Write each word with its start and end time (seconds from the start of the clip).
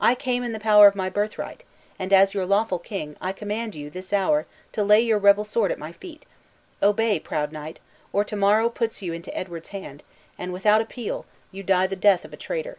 I 0.00 0.14
came 0.14 0.44
in 0.44 0.52
the 0.52 0.60
power 0.60 0.86
of 0.86 0.94
my 0.94 1.08
birthright; 1.10 1.64
and, 1.98 2.12
as 2.12 2.34
your 2.34 2.46
lawful 2.46 2.78
king, 2.78 3.16
I 3.20 3.32
command 3.32 3.74
you, 3.74 3.90
this 3.90 4.12
hour, 4.12 4.46
to 4.70 4.84
lay 4.84 5.00
your 5.00 5.18
rebel 5.18 5.44
sword 5.44 5.72
at 5.72 5.78
my 5.80 5.90
feet. 5.90 6.24
Obey, 6.80 7.18
proud 7.18 7.50
knight, 7.50 7.80
or 8.12 8.22
to 8.24 8.36
morrow 8.36 8.68
puts 8.68 9.02
you 9.02 9.12
into 9.12 9.36
Edward's 9.36 9.70
hand, 9.70 10.04
and, 10.38 10.52
without 10.52 10.80
appeal, 10.82 11.26
you 11.50 11.64
die 11.64 11.88
the 11.88 11.96
death 11.96 12.24
of 12.24 12.32
a 12.32 12.36
traitor." 12.36 12.78